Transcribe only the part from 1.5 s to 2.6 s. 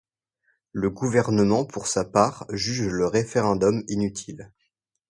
pour sa part,